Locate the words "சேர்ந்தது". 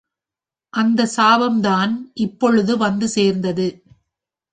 3.07-3.67